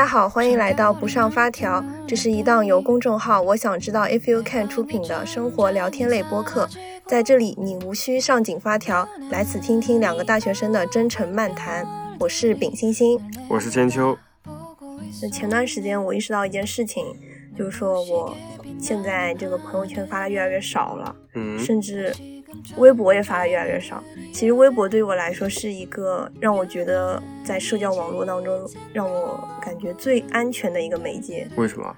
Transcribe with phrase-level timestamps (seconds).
[0.00, 1.84] 家好，欢迎来到不上发条。
[2.08, 6.66] 这是一档由公众号“我想知道 If You Can” 出品的生活聊天类播客。
[7.04, 11.86] 在这里，你无需上紧发条，来此听听两个大学生的真诚漫谈。
[12.18, 14.16] 我是丙星星，我是千秋。
[15.20, 17.04] 那前段时间我意识到一件事情，
[17.54, 18.34] 就是说我
[18.80, 22.10] 现在这个朋友圈发的越来越少了，嗯，甚至。
[22.76, 24.02] 微博也发的越来越少。
[24.32, 31.48] 其实微博对于我来说是一个让我觉得在社交网络当中让我感觉最安全的一个媒介。
[31.56, 31.96] 为什么？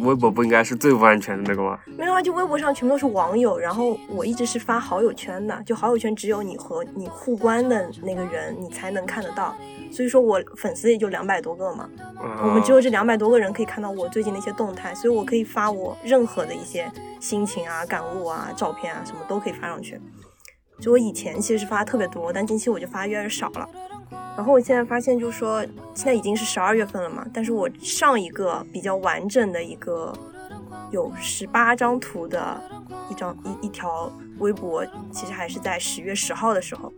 [0.00, 1.78] 微博不应该是最不安全的那个吗？
[1.96, 9.56] 没有啊，就微博上全部都是网友，然后我一直是发好友圈的，就好友圈只有你和你互关的那个人你才能看得到。
[9.90, 11.88] 所以说我粉丝也就两百多个嘛，
[12.42, 20.00] 我们只有这两百多个人可以看到我最近的一些动态，所以我可以发我任何的一些心情啊、感悟啊、照片啊，什么都可以发上去。
[20.80, 23.68] 就我以前其实是发的特别多，但近期我就发越来越少了。
[24.36, 25.60] 然后我现在发现，就是说
[25.92, 30.12] 现在已经是十二月份了嘛，但是我上一个比较完整的一个
[30.92, 32.62] 有十八张图的
[33.10, 36.92] 一张一一条微博，其实还是在十月十号的时候。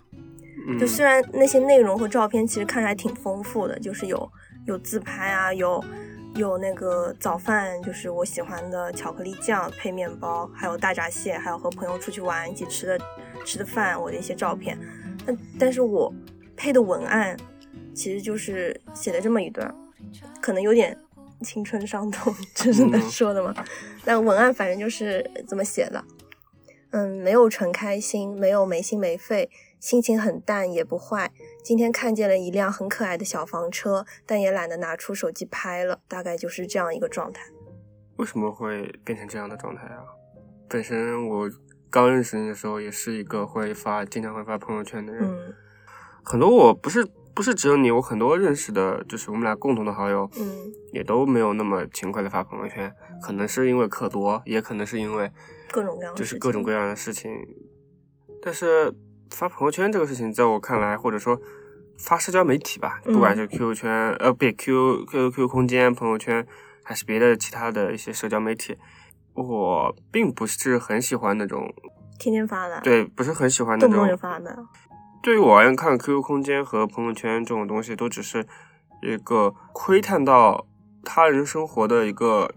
[0.79, 4.31] 就虽然那些内容和照片其实看着还挺丰富的，就是有
[4.67, 5.83] 有自拍啊，有
[6.37, 12.99] 有那个早饭，就是我喜欢的巧克力酱配面包，还有大闸蟹，还有和朋友出去玩一起吃的
[13.45, 14.79] 吃的饭，我的一些照片。
[15.27, 16.13] 但但是我
[16.57, 17.37] 配的文案
[17.95, 19.75] 其实就是写了这么一段，
[20.41, 20.97] 可能有点
[21.43, 23.55] 青春伤痛， 这是能说的吗？
[24.05, 26.05] 但文案反正就是这么写的，
[26.91, 29.51] 嗯，没有纯开心，没有没心没肺。
[29.81, 31.33] 心情很淡也不坏。
[31.65, 36.01] 今天看见了一辆很可爱的小房车，但也懒得拿出手机拍了。
[36.07, 37.43] 大概就是这样一个状态。
[38.17, 40.05] 为什么会变成这样的状态啊？
[40.69, 41.51] 本身我
[41.89, 45.25] 刚认识你的时候，也是一个会发、经常会发朋友圈的人。
[45.25, 45.55] 嗯。
[46.23, 47.03] 很多我不是
[47.35, 52.95] 不是只有你，我很多认识的，就是我们俩共同的好友，嗯，也都没有那么勤快的发朋友圈。
[53.23, 55.33] 可能是因为课多，也可能是因为
[55.71, 57.33] 各种各样就是各种各样的事情。
[58.43, 58.95] 但是。
[59.31, 61.41] 发朋友圈这个事情，在我看来，或者说
[61.99, 66.47] 发社交媒体吧，不管是 QQ 圈，呃，不，Q Q Q 空间、朋友圈，
[66.83, 68.77] 还是别的其他的一些社交媒体，
[69.35, 71.73] 我并不是很喜欢那种
[72.19, 74.65] 天天发的，对，不是很喜欢那种动不动就发的。
[75.23, 78.47] 对于我而言，看 QQ 空间和朋友圈这种东西，都只是
[79.03, 80.67] 一个窥探到
[81.05, 82.51] 他人生活的一个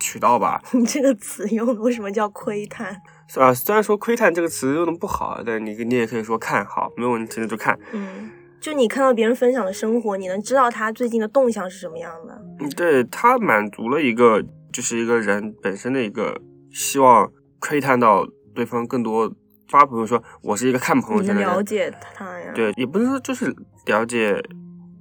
[0.00, 0.60] 渠道吧。
[0.72, 3.00] 你 这个词用的为什么叫窥探？
[3.28, 3.52] 是吧？
[3.52, 7.78] 虽然说“窥探”这个词用的不好，但你你也可以说看好，没有问题的就看。
[7.92, 12.42] 嗯，就你看到别人分享的生活，你能知道他最近的动向是什么样的。
[12.58, 16.40] 嗯，对他满足了一个，就是一个人本身的一个
[16.72, 17.30] 希望，
[17.60, 19.30] 窥探到对方更多
[19.68, 22.50] 发朋友说，我是一个看朋友圈的人，了解他呀。
[22.54, 24.42] 对，也不是说就是了解，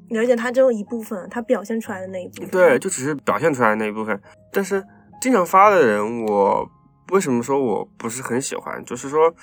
[0.10, 2.50] 了解他只有一部分，他表现出来的那一部分。
[2.50, 4.20] 对，就只是表现出来的那一部分。
[4.52, 4.84] 但是
[5.22, 6.70] 经常发的人，我。
[7.12, 8.84] 为什么说我不是很喜欢？
[8.86, 9.34] 就是说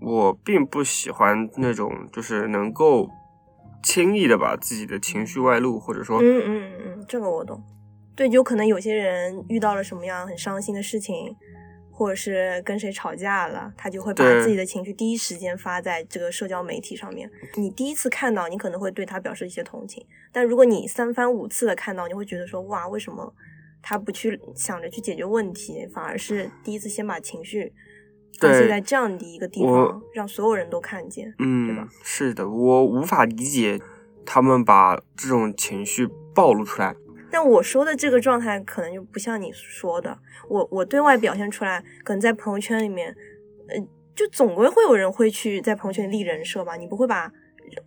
[0.00, 3.08] 我并不喜欢那种，就是能够
[3.82, 7.62] 轻易的把自己的情绪外露，或者说，嗯嗯嗯，这个我懂。
[8.14, 11.34] 对，就可能有些人遇到了什么样很伤心的事情，
[11.90, 17.30] 或者是跟谁吵架了，他就会把自己的情绪第一时间发在这个社交媒体上面。
[17.54, 23.32] 你第一次看到，你可能会对他表示一些同情，但如果你三番五次的看到，你会觉得说，哇，为什么？
[23.82, 27.72] 他不去想着去解决问题，反而是第一次先把情绪
[28.38, 31.88] 发泄在这样的一个地方，让所有人都看见，嗯，对吧？
[32.04, 33.80] 是的，我无法理解
[34.24, 36.94] 他们把这种情绪暴露出来。
[37.30, 40.16] 但我说的这个状态可能就不像你说的，
[40.48, 43.14] 我我对外表现出来，可能在朋友圈里面，
[43.68, 43.76] 呃，
[44.14, 46.76] 就总归会有人会去在朋友圈立人设吧。
[46.76, 47.32] 你不会把，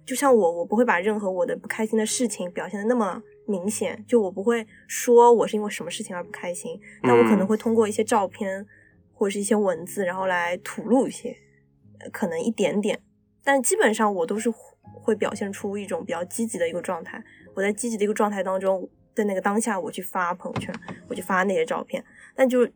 [0.05, 3.21] 就像我，我不会把任何我的不开心的事情表现的那么。
[3.47, 8.65] 明显就我不会说我是因为什么事情而不开心，但我可能会通过一些照片
[9.13, 11.37] 或者是一些文字，然后来吐露一些，
[12.11, 13.01] 可能一点点，
[13.43, 14.49] 但基本上我都是
[14.81, 17.23] 会表现出一种比较积极的一个状态。
[17.53, 20.73] 我在积极的一个状态当中，在那个当下，我去发朋友圈，
[21.07, 22.03] 我去发那些照片。
[22.35, 22.67] 但就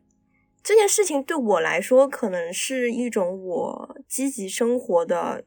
[0.62, 5.44] 这件事情对我来说，可能是一种我积极生活的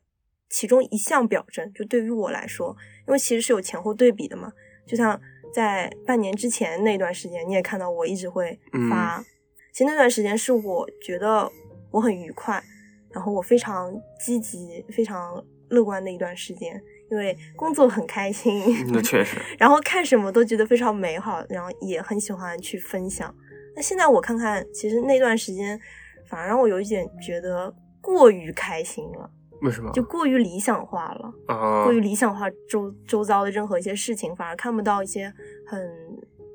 [0.50, 1.71] 其中一项表征。
[1.74, 2.75] 就对于我来说，
[3.07, 4.53] 因为其实是有前后对比的嘛。
[4.85, 5.19] 就像
[5.53, 8.59] 在半年之前那段时间，你也看到我一直会
[8.89, 9.24] 发。
[9.71, 11.51] 其实那段时间是我觉得
[11.91, 12.63] 我很愉快，
[13.12, 18.63] 然后我非常积极、非常乐观的一段时间，因为工作很开心。
[18.91, 19.38] 那确实。
[19.57, 23.33] 然后看什么都觉得非常美好，然后也很喜欢去分享。
[23.75, 25.79] 那现在我看看，其实那段时间
[26.27, 29.29] 反而让我有一点觉得过于开心了。
[29.63, 31.83] 为什么就过于理想化了啊？
[31.83, 35.33] 过于理想化周周遭的任何一些事情，反而看不到一些
[35.65, 35.89] 很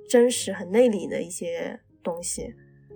[0.09, 2.55] 真实、很内里的一些东西。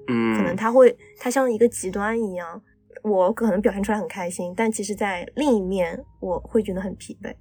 [0.09, 2.61] 嗯，可能他会，他像一个极端一样，
[3.03, 7.35] 我可能表现出来很开心，但其实在另一面我会觉得很疲惫。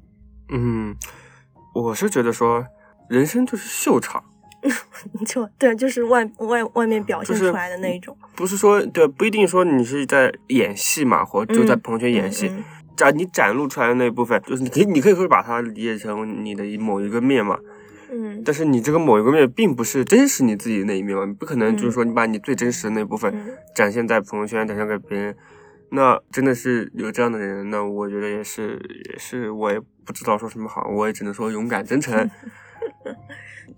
[0.49, 0.95] 嗯，
[1.73, 2.65] 我是觉得说，
[3.09, 4.23] 人生就是秀场，
[5.25, 12.51] 就对，就是外外外面表现出来的那一种，不是说对，不一定说你是在演戏嘛，或就在朋友圈演戏，
[12.95, 17.57] 展你展露出来的那一部分，就是你可以你可以说把它理解成你的某一个面嘛。
[18.13, 23.33] 嗯，但是你这个某一个面并不是真实你自己的那一面嘛，你不可能就是说你把你最真实的那部分
[23.73, 25.35] 展现在朋友圈，展现给别人，
[25.91, 28.79] 那真的是有这样的人，那我觉得也是
[29.11, 32.29] 也是，我也不知道说什么好，我也只能说勇敢真诚。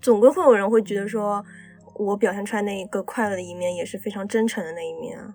[0.00, 1.44] 总归会有人会觉得说，
[1.94, 5.34] 我表现出来那一个快乐的一面也是非常真诚的那一面啊，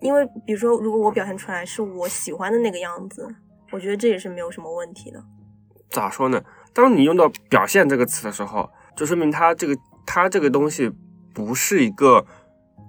[0.00, 3.28] 因为比如说如果我表现出来是我喜欢的那个样子，
[3.70, 5.22] 我觉得这也是没有什么问题的。
[5.90, 6.42] 咋说呢？
[6.72, 10.90] 当你用到“表现”这个词的时候，就说明它这个它这个东西
[11.32, 12.26] 不是一个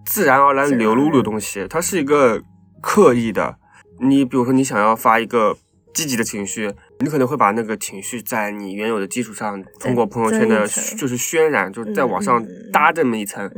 [0.05, 2.41] 自然而然流露的东西，它是一个
[2.81, 3.57] 刻意的。
[3.99, 5.55] 你比如说，你想要发一个
[5.93, 13.49] 积极的情绪，你可能会把那个情绪在你原有的基础上，通过朋友圈的就是渲染，就是在往上搭这么一层。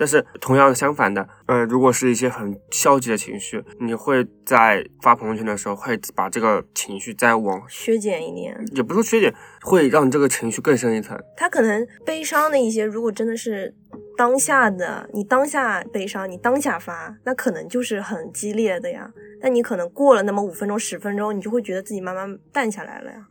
[0.00, 11.22] 但是同样相反的，呃，如果是一些很消极的情绪，你会在发朋友圈的时候，会把这个情绪再往削减一点，也不是削减，会让这个情绪更深一层。
[11.36, 13.74] 他可能悲伤的一些，如果真的是
[14.16, 19.12] 当下的，你当下悲伤，你当下发，那可能就是很激烈的呀。
[19.42, 23.26] 但你可能过了那么五分钟、十分钟，你就会觉得自己慢慢淡下来了呀。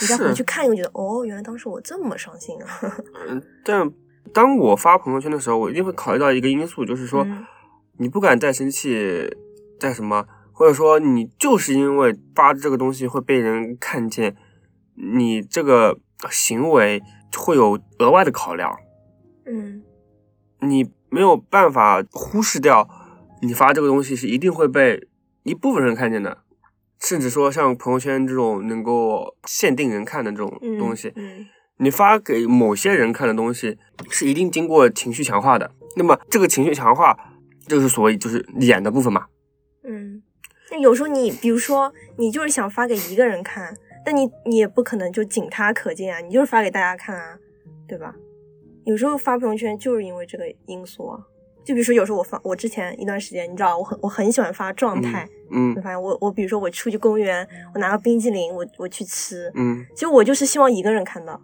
[0.00, 2.96] 你再回去看，又觉得哦，原来当时我这么伤心啊。
[3.28, 3.92] 嗯，但。
[4.32, 7.26] 当我发朋友圈的时候，我一定会考虑到一个因素，就是说，
[7.98, 9.28] 你不敢再生气，
[9.78, 14.36] 再什么，或者说你就是因为发这个东西会被人看见，
[14.94, 15.98] 你这个
[16.30, 17.02] 行为
[17.36, 18.76] 会有额外的考量。
[19.46, 19.82] 嗯，
[20.60, 22.88] 你没有办法忽视掉，
[23.42, 25.08] 你发这个东西是一定会被
[25.42, 26.44] 一部分人看见的，
[27.00, 31.12] 甚至说像朋友圈这种能够限定人看的这种东西。
[31.82, 33.78] 你发给某些人看的东西
[34.10, 37.18] 是一定经过情绪强化的，那么这个情绪强化
[37.66, 39.26] 就是所谓就是演的部分嘛。
[39.82, 40.22] 嗯，
[40.70, 43.74] 那有时候你比如说你就是想发给一个人看，
[44.04, 47.38] 但你你也不可能就仅他可见啊，你就是发给大家看啊，
[47.88, 48.14] 对吧？
[48.84, 51.18] 有时候发朋友圈就是因为这个因素啊，
[51.64, 61.40] 就比如说有时候我发我之前一段时间，你知道我很我很喜欢发状态，嗯，你发现我我比如说我出去公园，我拿个冰激凌，我我去吃，嗯，其实我就是希望一个人看到。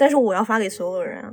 [0.00, 1.30] 但是我要发给所有人啊！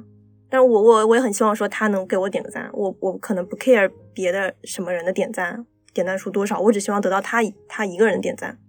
[0.49, 8.59] 但是我我我也很希望说他能给我点个赞，我我可能不 care 别的什么人的点赞，点赞数多少，我只希望得到他他一个人点赞，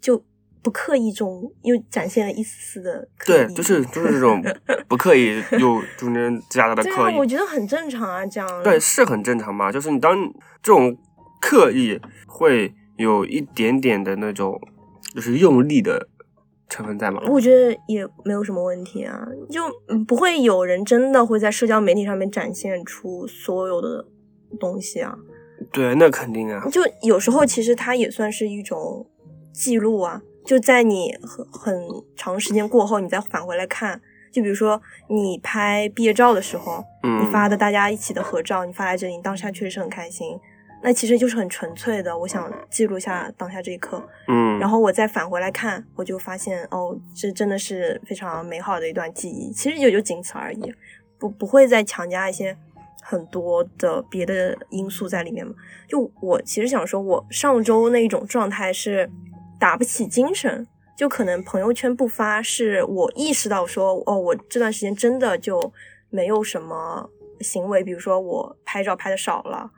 [0.00, 0.24] 就
[0.60, 4.42] 不刻意中又展现了一丝丝的对，就是就是这种
[4.88, 10.16] 不刻意又中间夹杂的刻意，我觉得很正常啊，这样对是很正常嘛，就是你当
[10.60, 10.98] 这种
[11.40, 14.60] 刻意会有一点点的那种
[15.14, 16.08] 就是用力的。
[16.68, 17.22] 成分在吗？
[17.28, 19.62] 我觉得也没有什么问题啊，就
[20.04, 24.06] 不会有人真的会在社交媒体上面展现出所有的
[24.60, 25.16] 东西啊。
[25.72, 26.68] 对，那肯定啊。
[26.70, 29.06] 就有时候其实它也算是一种
[29.52, 34.00] 记录啊，就在你很很长时间过后，你再返回来看，
[34.30, 40.38] 就比如说你拍毕业照的时候，你发的大家一起的合照，你发在这里，你当下确实是很开心。
[40.80, 49.50] 那其实就是很纯粹的，我想记录下当下这一刻，嗯，然后我再返回来看，我就发现哦，这真的是非常美好的一段记忆。
[49.50, 50.72] 其实也就仅此而已，
[51.18, 52.56] 不不会再强加一些
[53.02, 55.52] 很多的别的因素在里面嘛。
[55.88, 59.10] 就我其实想说，我上周那一种状态是
[59.58, 60.64] 打不起精神，
[60.96, 65.72] 就可能朋友圈不发，是我意识到说，哦，我这段时间真的就
[66.08, 69.72] 没有什么行为，比如说我拍照拍的少了。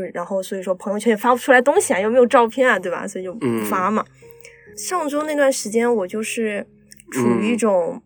[0.00, 3.06] 就然后所以说朋友圈也发不出来东西啊，又没有照片啊，对吧？
[3.06, 4.04] 所以就不发嘛。
[4.76, 6.66] 上周那段时间我就是
[7.12, 8.02] 处于一种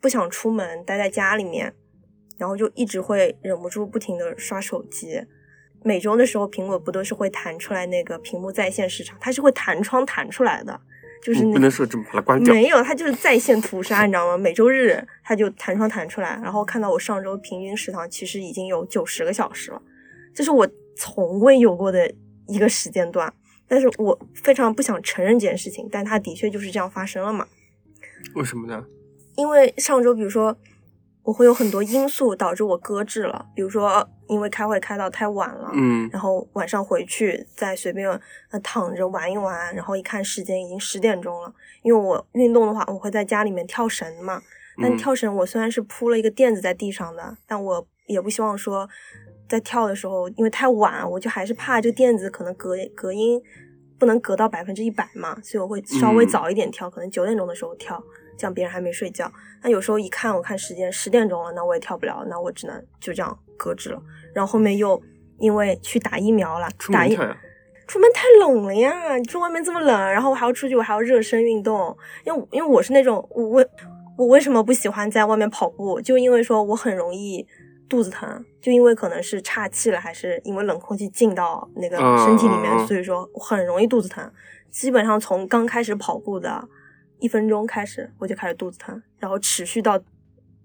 [0.00, 1.72] 不想出门，待在家里面，
[2.38, 5.22] 然后就一直会忍不住不停的刷手机。
[5.84, 10.80] 每周的时候，苹果不都是会弹出来那个屏幕在线时长，它是会弹窗弹出来的，
[11.22, 12.52] 就是不能设置把它关掉。
[12.52, 14.36] 没有，它就是在线屠杀，你知道吗？
[14.36, 19.80] 每周日它就弹窗弹出来，然后看到我上周平均时长其实已经有九十个小时了，
[20.34, 20.68] 这是我。
[20.96, 22.12] 从未有过的
[22.46, 23.32] 一个时间段，
[23.68, 27.46] 但是我非常不想承认这件事情，但它的确就是这样发生了嘛？
[28.34, 28.84] 为什么呢？
[29.36, 30.56] 因为上周，比如说，
[31.22, 38.08] 我会有很多因素导致我搁置了，比如说因为开会开到太晚了，嗯，然后晚上回去再随便
[38.50, 44.42] 呃躺着玩一玩，然后一看时间已经十点钟了，因为我运动的话，我会在家里面跳绳嘛。
[44.82, 48.88] 但跳绳我虽然是铺了一个垫子在地上的，但我也不希望说
[49.50, 53.42] 在跳的时候，因为太晚，我就还是怕这个垫子可能隔隔音
[53.98, 58.02] 不能隔到百分之一百嘛，所以我会稍微早一点跳，可能九点钟的时候跳，
[58.38, 59.30] 这样别人还没睡觉。
[59.62, 64.00] 那有时候一看，我看时间十点钟了，那我也跳不了，那我只能就这样搁置了。
[64.32, 65.02] 然后后面又
[65.38, 67.18] 因为去打疫苗了，打疫。
[67.86, 69.16] 出门太冷了呀！
[69.16, 71.96] 你说外面这么冷，然后我还要出去，我还要热身运动。
[72.24, 73.66] 因为因为我是那种我我
[74.16, 76.00] 我为什么不喜欢在外面跑步？
[76.00, 77.44] 就因为说我很容易
[77.90, 84.32] 肚子疼，就因为可能是岔气了，还是因为冷空气进到那个身体里面，所以说很容易肚子疼。
[84.70, 86.68] 基本上从刚开始跑步的
[87.18, 90.00] 一分钟开始，我就开始肚子疼，然后持续到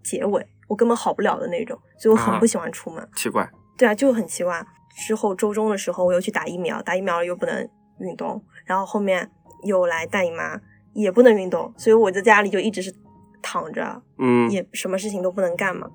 [0.04, 3.10] 结尾，我根本好不了的那种，所以我很不喜欢出门。
[3.16, 3.50] 奇怪。
[3.76, 4.64] 对啊，就很奇怪。
[5.08, 7.68] 之后周中的时候，我又去打疫苗，打疫苗了又不能
[8.00, 9.30] 运动，然后后面
[9.64, 10.62] 又来大姨妈，
[10.94, 12.94] 也不能运动，所以我在家里就一直是
[13.42, 15.90] 躺着，嗯，也什么事情都不能干嘛。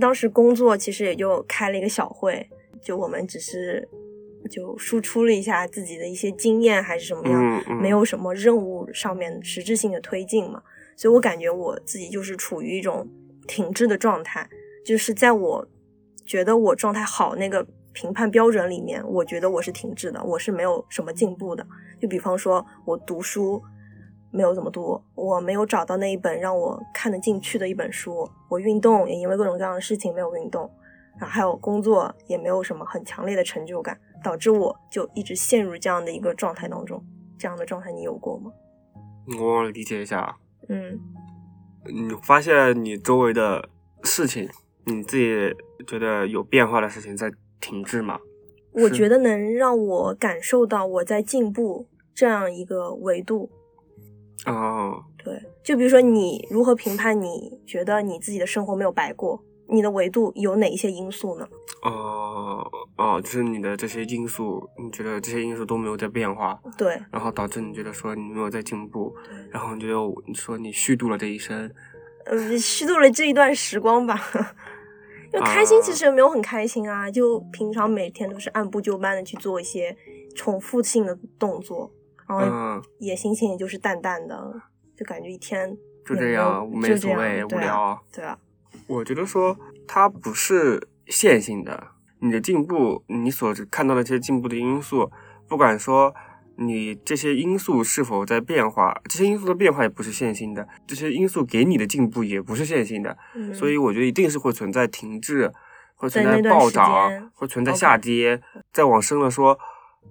[0.00, 2.48] 当时工作其实也就开了一个小会，
[2.82, 3.86] 就我们只是
[4.50, 10.62] 就输出了一下自己的一些经验还是什么样，没有什么任务上面实质性的推进嘛，
[10.96, 13.06] 所以我感觉我自己就是处于一种
[13.46, 14.48] 停滞的状态，
[14.84, 15.68] 就是在我
[16.24, 17.66] 觉得我状态好那个。
[17.92, 21.66] 评判标准里面，我觉得我是停滞的，我是没有什么进步的。
[22.00, 23.60] 就比方说，我读书
[24.30, 28.28] 没有怎么读，我没有找到那一本让我看得进去的一本书。
[28.48, 30.70] 我运动也因为各种各样的事情没有运动，
[31.18, 37.02] 然后还有工作也没有什么很强烈的成就感，导致我就一直陷入这样的一个状态当中。
[37.38, 38.50] 这样的状态你有过吗？
[39.40, 40.36] 我理解一下。
[40.68, 40.98] 嗯，
[41.86, 43.68] 你发现你周围的
[44.02, 44.48] 事情，
[44.84, 45.54] 你自己
[45.86, 47.32] 觉得有变化的事情在。
[47.62, 48.18] 停滞吗？
[48.72, 53.50] 我觉得能让我感受到我在进步这样一个维度。
[54.46, 57.20] 哦，对，就比如说你如何评判？
[57.20, 59.42] 你觉得你自己的生活没有白过？
[59.68, 61.46] 你的维度有哪一些因素呢？
[61.82, 66.60] 哦哦，就是你的这些因素，你觉得这些因素都没有在变化？
[66.76, 69.14] 对，然后导致你觉得说你没有在进步，
[69.50, 69.94] 然后你觉得
[70.26, 71.70] 你说你虚度了这一生，
[72.24, 74.20] 呃，虚度了这一段时光吧。
[75.32, 79.96] 因为开心其实也没有很开心啊，就平常每天都是按部就班的去做一些
[80.34, 81.88] 重复性的动作，
[82.38, 84.54] 然后也心情也就是淡淡的，
[84.96, 88.00] 就感觉一天就这样没所谓无聊。
[88.12, 88.38] 对啊，
[88.86, 91.88] 我觉得说它不是线性的，
[92.20, 95.10] 你的进步，你所看到的这些进步的因素，
[95.48, 96.14] 不管说。
[96.62, 98.94] 你这些因素是否在变化？
[99.04, 103.16] 这些因素的变化也不是线性的，这些因素给你的进步也不是线性的，
[103.54, 105.50] 所以我觉得一定是会存在停滞，
[105.94, 108.42] 会存在暴涨，会存在下跌。
[108.74, 109.58] 再往深了说，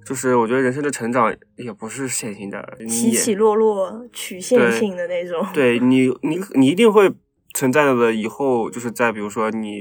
[0.05, 5.45] 就是我觉得人生的成长也不是线性的，起起落落，曲线性的那种。
[5.53, 7.11] 对你，你你一定会
[7.53, 8.13] 存在的。
[8.13, 9.79] 以后就是在比如说你，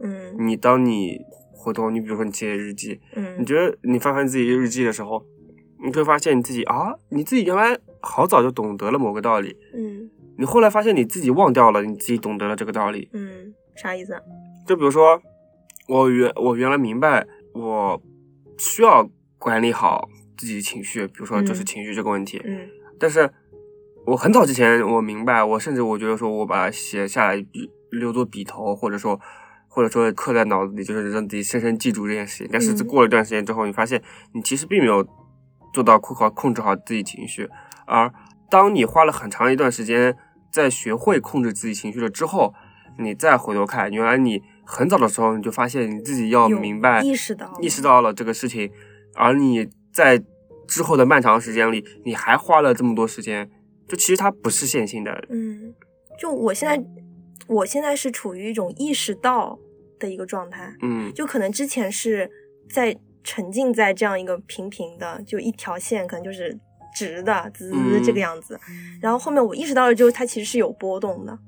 [0.00, 1.18] 嗯，你当你
[1.52, 5.24] 回头，你比如说你写日记，嗯，你觉得你翻翻自己日记的时候。
[5.84, 10.08] 你会发现你自己啊，你自己原来好早就懂得了某个道理，嗯，
[10.38, 14.18] 你后来发现你自己忘掉了你自己懂得了这个道理，嗯，啥意思？
[14.66, 15.20] 就比如说，
[15.88, 18.00] 我原我原来明白我
[18.56, 19.06] 需要
[19.44, 20.08] 管理好
[20.38, 22.66] 自己情绪，比如说就是情绪这个问题，嗯，
[22.98, 23.30] 但是
[24.06, 27.46] 我很早之前我明白，我甚至我觉得说我把它写下来
[27.90, 29.20] 留作笔头，或者说
[29.68, 32.48] 或者说刻在脑子里，就是让自己深深记住这件事情。
[32.50, 35.06] 但是过了一段时间之后，你发现你其实并没有。
[35.74, 37.50] 做到控好控制好自己情绪，
[37.84, 38.08] 而
[38.48, 40.16] 当你花了很长一段时间
[40.48, 42.54] 在学会控制自己情绪了之后，
[42.96, 48.70] 你再回头看，原来你很早的时候你就发现你自己要明白意识到意识到了这个事情，
[49.14, 50.22] 而你在
[50.66, 53.50] 之后的漫长时间里，你还花了这么多时间，
[53.88, 55.24] 就其实它不是线性的。
[55.30, 55.74] 嗯，
[56.18, 56.84] 就我现在，
[57.46, 59.58] 我现在是处于一种意识到
[59.98, 60.74] 的一个状态。
[60.82, 62.30] 嗯，就可能之前是
[62.68, 62.96] 在。
[63.26, 66.54] 沉浸在这样一个平平的，就一条线，可能就是
[66.94, 67.72] 直的，滋
[68.04, 68.60] 这个样子。
[69.00, 71.38] 然后后面我意识到了之后，它其实是有波动的。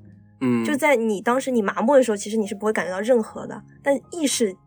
[0.41, 3.61] 嗯，就在你当时你麻木的时候，其实你是不会感觉到任何的。
[3.83, 4.57] 但意识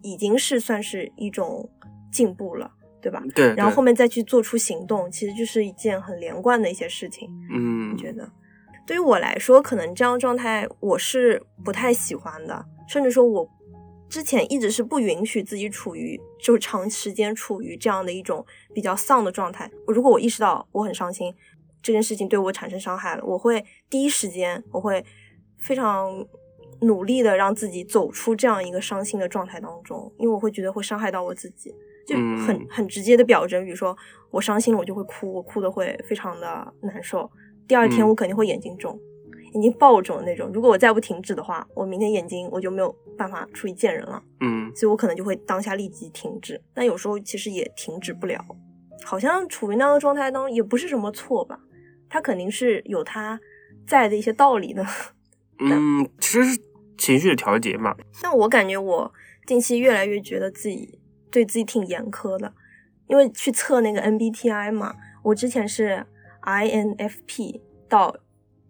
[0.00, 1.68] 已经是算是一种
[2.10, 3.22] 进步了，对吧？
[3.34, 3.54] 对。
[3.54, 7.28] 然后后面再去做出行动，其实就是一件很连贯的一些事情。
[7.50, 8.30] 嗯，你觉得？
[8.86, 13.48] 对于我来说，可能这样状态我是不太喜欢的，甚至说我。
[14.10, 19.70] 之前一直是不允许自己处于就长时间处于这样的一种比较丧的状态。
[19.86, 21.30] 如果我意识到我很伤心，
[21.82, 25.04] 这件事情对我产生伤害了，我会第一时间我会
[25.58, 26.26] 非常
[26.80, 31.74] 努力的让自己走出这样一个伤心的状态当中，因为我会觉得会伤害到我自己，
[32.08, 33.94] 就很很直接的表征，比如说
[34.30, 37.30] 我伤心了，我就会哭，我哭的会非常的难受，
[37.68, 38.98] 第二天我肯定会眼睛肿。
[39.52, 40.50] 眼眼睛爆肿那种。
[40.54, 44.22] 如果我再不停止的话，我明天眼睛我就没有办法出去见人了。
[44.40, 46.60] 嗯，所以我可能就会当下立即停止。
[46.72, 48.44] 但有时候其实也停止不了，
[49.04, 51.58] 好像处于那样的状态当中也不是什么错吧？
[52.08, 53.40] 他肯定是有他
[53.86, 54.86] 在的一些道理的。
[55.60, 56.60] 嗯，其实是
[56.96, 57.96] 情绪的调节嘛。
[58.22, 59.12] 但我感觉我
[59.46, 60.97] 近期越来越觉得自己
[61.30, 62.52] 对自己挺严苛的，
[63.06, 66.04] 因为去测那个 MBTI 嘛，我之前是
[66.42, 68.16] INFP 到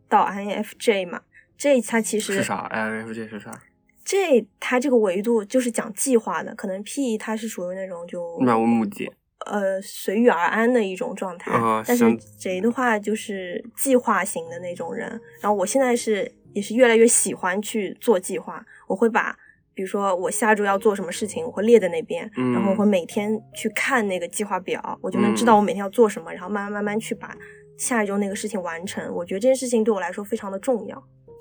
[0.08, 1.22] 到 INFJ 嘛，
[1.56, 3.62] 这它其实是啥？INFJ 是啥？
[4.04, 9.12] 这它这个维度就是讲计划的，可能 P 它是属于那种就漫无目的。
[9.46, 11.52] 呃，随遇而安的一种状态，
[11.86, 15.08] 但是 J 的话就是计划型的那种人。
[15.40, 19.38] 然后我现在是也是越来越喜欢去做计划，我会把
[19.78, 27.32] 比如说我下周要做什么事情，我会列在那边，然后我会每天去看那个计划表，我就能知道我每天要做什么，然后慢慢慢慢去把
[27.76, 29.14] 下一周那个事情完成。
[29.14, 30.98] 我觉得这件事情对我来说非常的重要。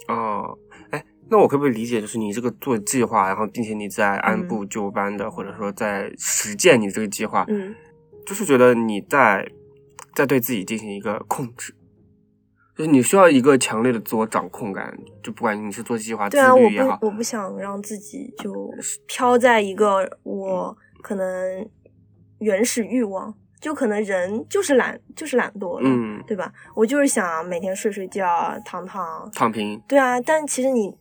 [0.08, 0.56] 哦，
[0.92, 7.74] 哎，那我可不可以理解，就是你这个做计划，然后并且你在按部就班的，或者说在实践你这个计划，嗯。
[8.24, 9.50] 就是觉得你在
[10.14, 11.74] 在对自己进行一个控制，
[12.78, 18.72] 就是你需要一个强烈的自我掌控感，就不管你是做计划、对啊，我不我不想让自己就
[19.08, 21.68] 飘在一个我可能
[22.38, 26.54] 原始欲望，就可能人就是懒，就是懒惰，嗯，对吧？
[26.76, 30.22] 我就是想每天睡睡觉、躺躺、躺平，对啊。
[30.22, 30.96] 但其实你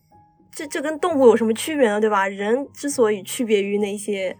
[0.51, 2.01] 这这跟动物有什么区别呢？
[2.01, 2.27] 对吧？
[2.27, 4.35] 人之所以区别于那些。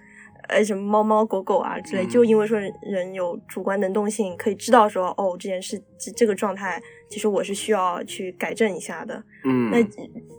[0.48, 9.24] 呃，什么猫猫狗狗啊之类，就因为说人有主观能动性，可以知道说，哦，这件事这这个状态，其实我是需要去改正一下的。
[9.44, 9.84] 嗯，那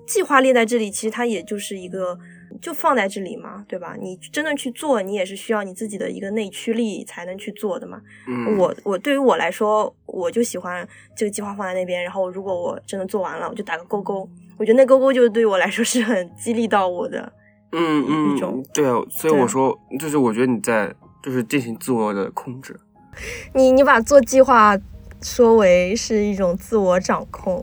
[0.07, 2.19] 计划列在这里，其实它也就是一个，
[2.61, 3.97] 就放在这里嘛，对吧？
[4.01, 8.01] 你真的去做，你也是需要你自己的一个内驱力才能去做的嘛。
[8.27, 14.29] 嗯，我我对于我来说，我就喜欢这个计划放在那边，然后如果我真的做完了，我就打个勾勾。
[14.57, 17.33] 我觉得那勾勾就对于我来说是很激励到我的。
[17.73, 22.75] 嗯嗯，对啊，所以我说，就是我觉得你在就是进行自我的控制。
[23.53, 24.77] 你你把做计划
[25.21, 27.63] 说为是一种自我掌控，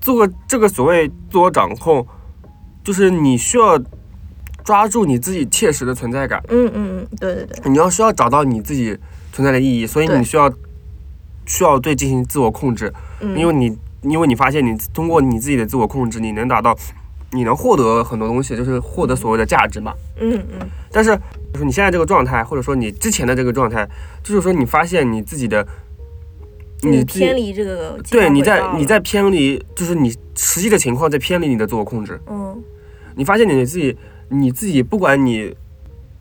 [0.00, 2.06] 做这个所谓自我掌控，
[2.82, 3.78] 就是你需要
[4.64, 6.42] 抓住你自己切实的存在感。
[6.48, 8.96] 嗯嗯嗯，对对对，你要需要找到你自己
[9.32, 10.50] 存在的意义，所以你需要
[11.44, 16.74] 需要对进行自我控制，因为你因为你发现你通过你自己的自我控制，你能达到。
[17.36, 19.92] 你能获得很多东西，就是获得所谓的价值嘛。
[20.18, 20.66] 嗯嗯。
[20.90, 21.14] 但是，
[21.52, 23.86] 就是你现在这个状态，或者说你之前的这个状态，
[24.22, 25.66] 就是说你发现你自己的，
[26.80, 32.18] 你偏离这个，对，你在你在偏离，就是你实际的情况在偏离你的自我控制。
[32.26, 32.58] 嗯。
[33.14, 33.96] 你发现你自己，
[34.30, 35.54] 你自己不管你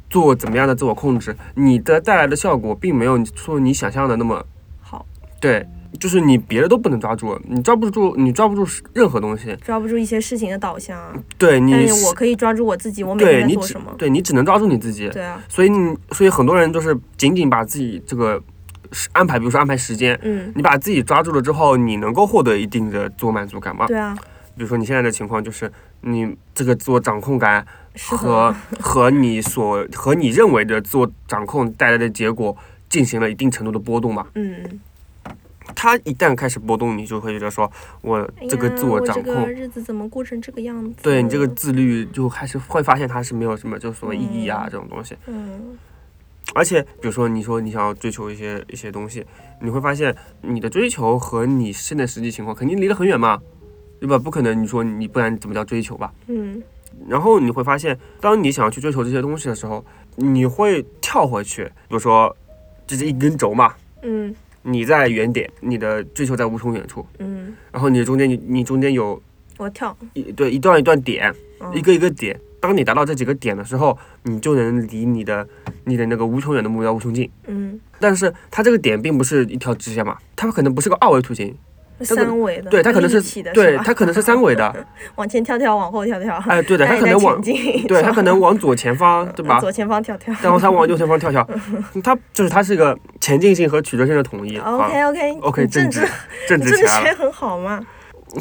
[0.10, 4.45] 做怎么样的自我控制，你的带来的效果并没有说你想象的那么
[4.82, 5.06] 好。
[5.39, 5.65] 对。
[5.97, 10.97] 就是你别的都不能抓住，你抓不住，你抓不住任何东西，抓不住一些事情的导向。
[11.38, 13.93] 对你，但是我可以抓住我自己，我每天在做什么？
[13.97, 15.10] 对你只能抓住你自己。
[15.10, 15.43] 对啊。
[15.47, 18.41] 所以你，所以很多人就是仅仅把自己这个
[19.12, 23.88] 安排，比如说安排时间，嗯，你把自己抓住了之后，你能够获得一定的自我满足感吗？
[23.88, 24.15] 对啊。
[24.58, 25.69] 比如说你现在的情况就是，
[26.01, 27.65] 你这个自我掌控感
[27.99, 32.55] 和 和你所和你认为的自我掌控带来的结果
[32.88, 34.27] 进行了一定程度的波动嘛？
[34.36, 34.79] 嗯。
[35.75, 40.95] 他一旦开始波动，你就会觉得说，我这个自我掌控，日子怎么过成这个样子？
[41.03, 45.15] 对你这个自律就还是会发现它是没有什么就所谓意义啊这种东西。
[45.27, 45.77] 嗯。
[46.53, 49.25] 而且比如说你说你想要追求一些一些东西，
[49.61, 53.41] 你会发现你的追求和你现在实际情况肯定离得很远嘛，
[53.99, 54.17] 对吧？
[54.17, 56.13] 不可能你说你不然怎么叫追求吧？
[56.27, 56.61] 嗯。
[57.09, 59.83] 然后你会发现，当你想要去追求这些东西的时候，
[60.15, 62.33] 你会跳回去，比如说
[62.88, 63.73] 这是一根轴嘛。
[64.03, 64.33] 嗯。
[64.67, 69.21] 你在原点，你的追求在无穷远处，嗯，然后你中间你你中间有
[69.58, 69.95] 我跳。
[70.13, 71.32] 一对一段一段点，
[71.71, 75.47] 一个一个点，当你达到这几个点的时候，你就能离你的
[75.84, 81.56] 你的那个无穷远的目标无穷近，嗯，但是它这个点并不是一条直线嘛，它可能不是个二维图形。
[82.01, 89.60] 三维的，对，它可能是，对，它可能是三维的， 往前跳跳，往后跳跳，哎，对的，它可能往，对，它可能往左前方，对吧？
[89.60, 91.47] 左前方跳跳，然后它往右前方跳跳，
[92.03, 94.58] 它就是它是一个前进性和曲折性的统一。
[94.58, 96.05] OK OK OK，政治
[96.47, 97.86] 政治起来很好嘛。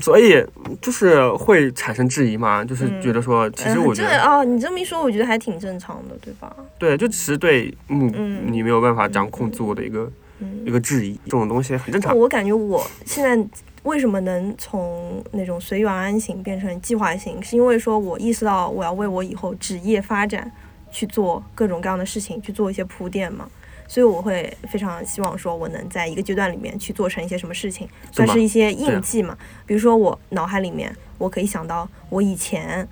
[0.00, 0.44] 所以
[0.80, 6.52] 就是会产生质疑嘛，就是觉得说，其实我觉得哦，你这么一说，我觉得还挺正常的，对吧？
[6.78, 8.10] 对，就只是对目
[8.46, 10.10] 你没有办法掌控自我的一个。
[10.64, 12.16] 一个质疑，这种东西很正常。
[12.16, 13.48] 我感觉我现在
[13.84, 20.50] 为什么能从那种随遇而安型变成计划型，是因为说我意识到我要为我以后职业发展
[20.90, 23.48] 去做各种各样的事情，去做一些铺垫嘛。
[23.86, 29.36] 所以我会非常希望说，我能在一个阶段里面去做成一些什么事情，算是一些印记嘛。
[29.66, 32.88] 比如说我脑海里面，我可以想到我以前，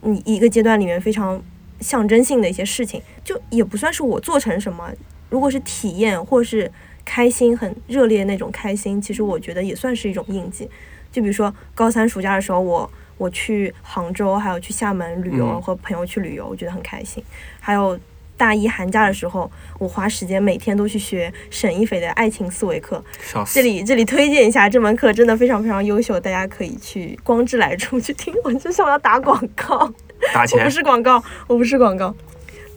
[0.00, 1.40] 你一个阶段里面非常
[1.80, 4.90] 象征性的一些事情，就也不算是我做成什么。
[5.32, 6.70] 如果是体验或是
[7.06, 10.68] 开心很热烈那种开心，其实我觉得也算是一种印记。
[11.10, 17.24] 就比如说高三暑假的时候，我我去杭州，还有去厦门旅游，和朋友去旅游，我觉得很开心。
[17.60, 17.98] 还有
[18.36, 23.02] 大一寒假的时候，我花时间每天都去学沈一斐的爱情思维课。
[23.50, 28.34] 这里这里推荐一下这门课，真的非常非常优秀，大家可以去光之来处去听。
[28.44, 29.90] 我就像要打广告，
[30.34, 32.14] 打钱不是广告，我不是广告。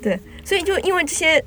[0.02, 1.44] 对，所以就因为这些。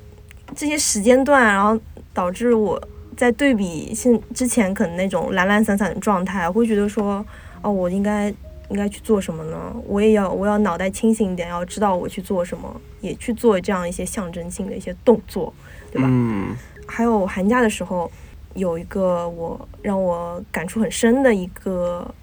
[0.55, 1.79] 这些时间段，然后
[2.13, 2.81] 导致我
[3.15, 7.25] 在对比现之前可能那种懒懒散散的状态，会觉得说，
[7.61, 8.33] 哦，我应该
[8.69, 9.75] 应该去做什么呢？
[9.85, 15.53] 我也要我要脑袋清醒一点，要知道我去做什么，也去做这样一些象征性的一些动作，
[15.91, 16.07] 对吧？
[16.09, 16.55] 嗯。
[16.87, 18.11] 还有寒假的时候，
[18.55, 22.13] 有一个我让我感触很深的一个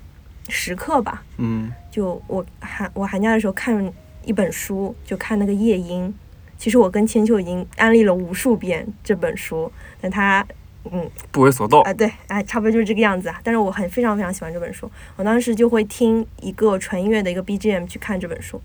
[0.49, 1.23] 时刻吧。
[1.37, 1.71] 嗯。
[1.91, 3.93] 就我寒我寒假的时候看
[4.25, 6.13] 一本书，就看那个夜莺。
[6.59, 10.47] 其实我跟千秋已经安利了无数遍这本书，但他，
[10.91, 11.93] 嗯，不为所动啊。
[11.93, 13.41] 对，哎，差不多就是这个样子啊。
[13.45, 18.61] 但是我很非常非常喜欢这本书，我当时就会听一个纯音乐的一个 BGM 去看这本书。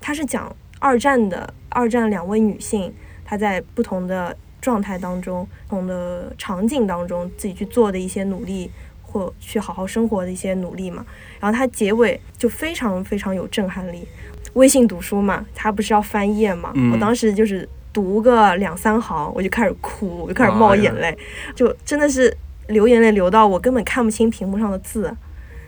[0.00, 2.92] 它是讲二战的，二战两位女性，
[3.24, 8.70] 她在不同的状态当中、不同的场景当中，自己去做的一些努力，
[9.02, 11.06] 或去好好生活的一些努力嘛。
[11.40, 14.06] 然后它结尾就非常非常有震撼力。
[14.56, 16.72] 微信读书嘛，他不是要翻页嘛？
[16.90, 21.16] 我当时就是读个两三行，我就开始哭，我就开始冒眼泪，
[21.54, 22.34] 就真的是
[22.68, 25.14] 流眼泪流到我根本看不清屏幕上的字，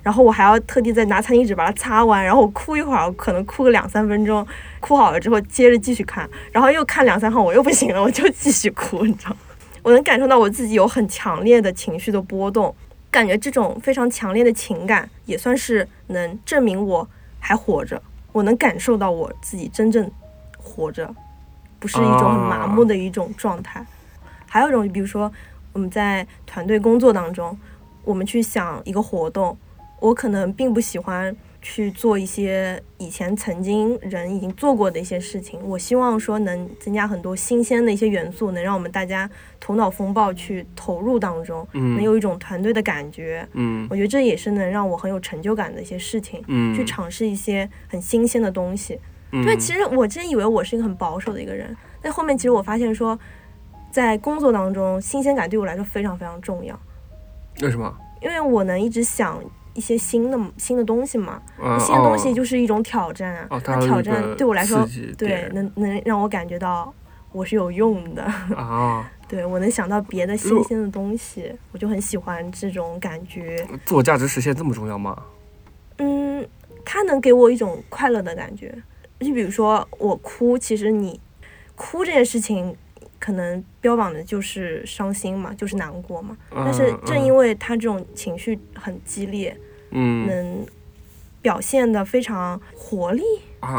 [0.02, 4.46] 然后我还要特地再拿餐巾纸把它擦完，然后我哭一会儿，可能哭个两三分钟，
[4.80, 9.36] 哭好了之后接着继续看，然后又看两三行，我又不行了，我就继续哭，你知道吗？
[9.82, 12.74] 我能感受到我自己有很强烈的情绪的波动，
[13.10, 17.06] 感觉这种非常强烈的情感也算是能证明我
[17.38, 18.02] 还活着。
[18.38, 20.08] 我能感受到我自己真正
[20.56, 21.12] 活着，
[21.80, 23.84] 不是一种很麻木的一种状态。
[24.46, 25.30] 还有一种，比如说
[25.72, 27.58] 我们在团队工作当中，
[28.04, 29.58] 我们去想一个活动，
[29.98, 31.34] 我可能并不喜欢。
[31.60, 43.46] 去做一些以前曾经人已经做过的一些事情，我希望说能增加很多新鲜的一些元素，能让我们大家头脑风暴去投入当中，能有一种团队的感觉。
[43.54, 46.42] 嗯，我觉得这也是能让我很有成就感的一些事情。
[46.46, 48.98] 嗯，去尝试一些很新鲜的东西。
[49.30, 53.18] 对，其实我真以为我是一个很保守的一个人，但后面其实我发现说，
[53.90, 56.78] 在工作当中，新鲜感对我来说非常非常重要。
[57.62, 57.92] 为什么？
[58.22, 59.42] 因为我能一直想。
[59.78, 61.40] 一些新的新的东西嘛，
[61.78, 63.62] 新的东西就是一种挑战啊。
[63.64, 64.84] 那挑战对我来说，
[65.16, 66.92] 对能能让我感觉到
[67.30, 69.08] 我是有用的啊。
[69.28, 73.64] 对我能想到别的新鲜的东西，我就很喜欢这种感觉。
[73.84, 75.16] 自我价值实现这么重要吗？
[75.98, 76.44] 嗯，
[76.84, 78.74] 它能给我一种快乐的感觉。
[79.20, 81.20] 就比如说我哭，其实你
[81.76, 82.76] 哭这件事情。
[83.20, 86.36] 可能标榜的就是伤心嘛，就是难过嘛。
[86.54, 90.66] 但是正因为他这种情绪很激烈，嗯，能
[91.40, 93.22] 表现的非常活力，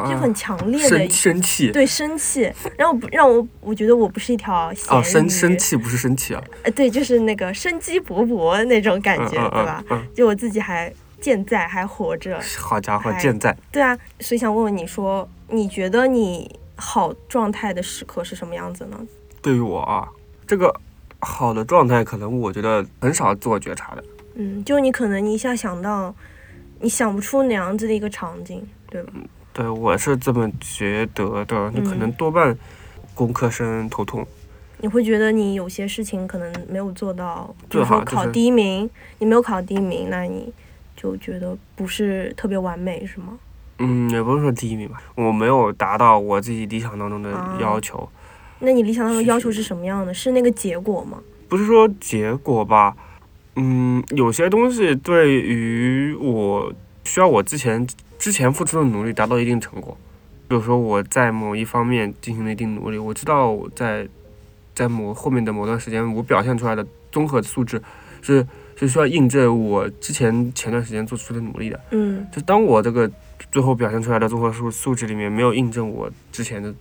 [0.10, 2.52] 就很强烈的生生气，对生气。
[2.78, 9.84] 然后让我我觉得我不是一条哦，生生气不是生气啊，呃，对，就是那个生机勃勃那种感觉，对吧？
[10.16, 12.40] 就我自己还健在，还活着。
[12.58, 13.56] 好家伙，健在。
[13.72, 18.98] 对啊，所以想问问你说，你觉得你好状态的时刻是什么样子呢？
[19.42, 20.08] 对于我啊，
[20.48, 20.74] 这个
[21.20, 24.04] 好的状态，可能我觉得很少自我觉察的。
[24.42, 26.16] 嗯，就你可能一下想到，
[26.80, 29.12] 你想不出那样子的一个场景，对吧？
[29.52, 31.70] 对，我是这么觉得的。
[31.72, 32.58] 你可能多半
[33.14, 34.26] 工科生头痛。
[34.80, 40.54] 你会觉得你有些事情可能没有做到，比如说考第一名，你没有考第一名，那你
[40.96, 43.38] 就觉得不是特别完美，是吗？
[43.80, 48.08] 嗯，也不是说第一名吧，我没有达到我自己理想当中的要求。
[48.60, 50.14] 那你理想当中要求是什么样的？
[50.14, 51.20] 是那个结果吗？
[51.50, 52.96] 不是说结果吧，
[53.60, 57.86] 嗯，有些东西对于我需要我之前
[58.18, 59.98] 之前付出的努力达到一定成果，
[60.48, 64.08] 比如说我在某一方面进行了一定努力，我知道在
[64.74, 67.82] 在某后面的某段时间我表现出来的综合素质
[68.22, 71.80] 是是需要印证我之前前段时间做出的努力的。
[71.92, 73.12] 嗯，就当我这个
[73.52, 76.74] 最后表现出来的综合素素质里面没有印证我之前的。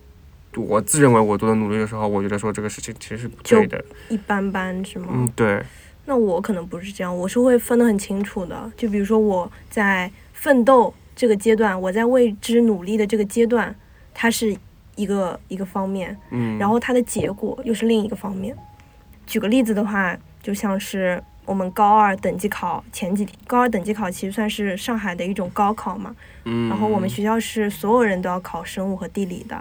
[0.57, 5.09] 我自认为我做的努力的时候，我觉得说这个事情其实是不对的，一般般是吗？
[5.13, 5.63] 嗯，对。
[6.09, 8.73] 那我可能不是这样，我是会分得很清楚的。
[8.79, 13.77] 就比如说我在奋斗这个阶段，我在为之努力的这个阶段，
[14.15, 14.57] 它是
[14.97, 18.57] 一个一个方面，嗯，然后它的结果又是另一个方面。
[19.27, 26.17] 举个例子的话，就像是我们高二等级考前几天，高二等级考其实算是上海的一种高考嘛，
[26.47, 29.55] 嗯，然后我们学校是所有人都要考生物和地理的，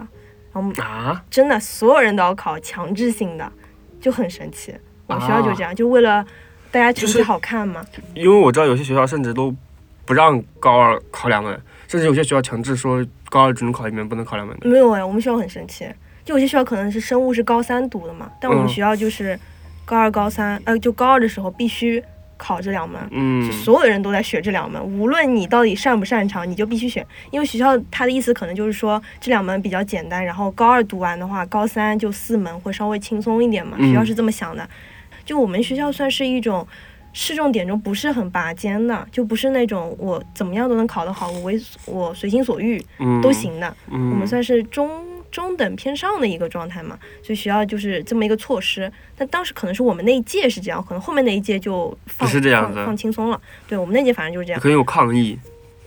[0.54, 3.52] 然后啊，真的所有人都要考强制性的，
[4.00, 4.74] 就很神奇。
[5.08, 6.24] 我们学校就这样，就为了
[6.70, 7.84] 大家成绩好看嘛。
[8.14, 9.52] 因为我知道有些学校甚至都
[10.04, 14.68] 不让高二考两门，甚至有些学校强制说高二只能考一门，不能考两门的。
[14.68, 15.88] 没有哎，我们学校很神奇，
[16.24, 19.38] 就有些学校可能是生物是高三读的嘛，但我们嗯学校就是
[19.84, 22.02] 高二、高三，呃，就高二的时候必须
[22.36, 23.00] 考这两门。
[23.10, 27.04] 嗯是所有人都在学这两门，无论你到底擅不擅长，你就必须选。
[27.30, 33.76] 因为学校他的意思可能就是说这两门比较简单，然后高二读完的话，高三就四门会稍微轻松一点嘛。
[33.78, 34.68] 嗯学校是这么想的。
[35.28, 36.66] 就我们学校算是一种
[37.12, 43.30] 市重点中不是很拔尖的，就不是那种我怎么样都能考得好，我为我随心所欲嗯都。
[43.30, 43.76] 行的。
[43.90, 44.90] 嗯，我们算是中
[45.30, 48.90] 中等偏上的一个状态嘛，所以学校就是这么一个措施。
[49.14, 53.38] 但当时可能是我们那一届是这样，可能后面那一届就放不是这样放放轻松了。
[53.68, 55.38] 对我们那届反正就是这样，可能有抗议。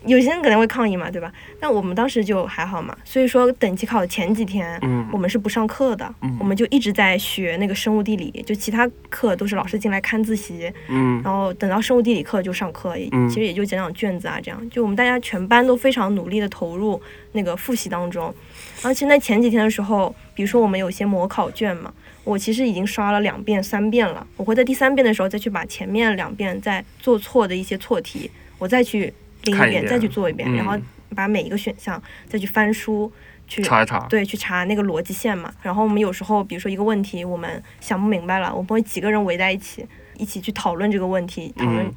[0.05, 1.31] 有些人可能会抗议嘛，对吧？
[1.59, 2.97] 但我们当时就还好嘛。
[3.03, 14.69] 所以说等级考前几天，嗯我们是不上课的，嗯我们就一直在学那个生物地理，就其他课都是老师进来看自习，嗯然后等到生物地理课就上课，也嗯其实也就讲讲卷子啊，这样。
[14.69, 16.99] 就我们大家全班都非常努力的投入
[17.33, 18.33] 那个复习当中。
[18.81, 30.77] 然后其实在前几天的时候，比如说我们有些模考卷嘛，我其实已经刷了两遍、三遍了，我会在第三遍的时候再去把前面两遍再做错的一些错题，我再去拎一遍，一遍再去做一遍，嗯然后
[31.15, 33.11] 把每一个选项再去翻书
[33.47, 33.99] 去查一查。
[34.07, 35.53] 对，去查那个逻辑线嘛。
[35.61, 39.85] 然后我们有时候，比如说一个问题，我们想不明白了，我们会几个人围在一起，
[40.17, 41.95] 一起去讨论这个问题，讨论嗯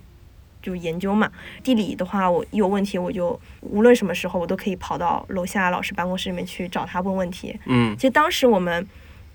[0.62, 1.30] 就研究嘛。
[1.62, 7.59] 地理的话，我一有问题，我就无论什么时候，我都可以跑到楼下老师办公室里面去找他问问题。
[7.66, 8.87] 嗯其实当时我们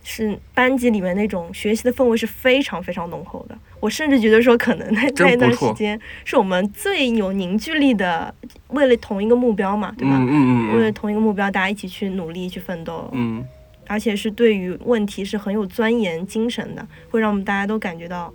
[0.03, 3.57] 是班级里面那种学习的氛围是非常非常浓厚的。
[3.79, 8.33] 我甚至觉得说，可能那那一段时间是我们最有凝聚力的，
[8.69, 10.17] 为了同一个目标嘛，对吧？
[10.19, 13.09] 嗯嗯为了嗯同一个目标，大家一起去努力去奋斗。
[13.13, 13.45] 嗯
[13.87, 18.31] 而且是对于问题是很有钻研精神的，会让我们大家都感觉到，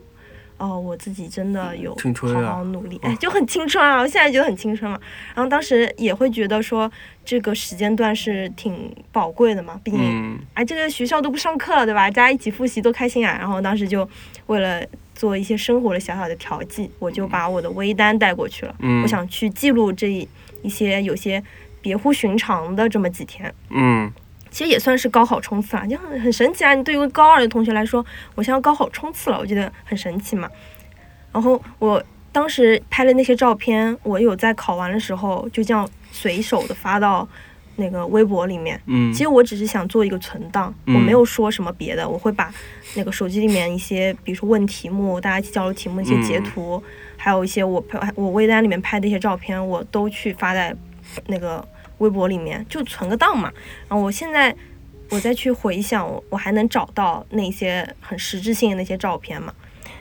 [0.65, 4.01] 哦，我自己真的有好好努力，哎，就很青春啊！
[4.01, 4.99] 我现在觉得很青春嘛。
[5.35, 6.91] 然后当时也会觉得说，
[7.25, 12.11] 这个时间段是挺宝贵的嘛，毕竟，嗯哎，这个学校都不上课了，对吧？
[12.11, 13.37] 大家一起复习多开心啊！
[13.39, 14.09] 然后当时就
[14.47, 14.83] 为了
[15.15, 18.75] 做一些生活的小小的调剂，我就把我的微单带过去了。
[18.79, 20.29] 嗯，我想去记录这一
[20.63, 21.43] 一些有些
[21.81, 23.53] 别乎寻常的这么几天。
[23.71, 24.11] 嗯
[24.55, 26.73] 其实也算是高考冲刺啊，就很很神奇啊！
[26.75, 30.49] 你对于高二的同学来说，我现在要高考冲刺了，我觉得很神奇嘛。
[31.33, 37.29] 然后我当时拍的那些照片，我有在考完的时候就这样随手的发到
[37.75, 38.81] 那个微博里面。
[38.87, 42.55] 嗯，其实我只是想做一个存档，嗯我没有说什么别的，我会把
[42.95, 46.81] 那个手机里面一些，比如说问题目，大家一起交流题目一些截嗯图，
[47.17, 50.73] 还有一些我拍我微单里面拍的一些照片，我都去发在
[51.27, 51.67] 那个
[51.99, 53.53] 微博里面，就存个档嘛。
[53.89, 54.55] 然后我现在
[55.11, 59.53] 我再去回想，我我还能找到那些很实质性的那些照片嘛。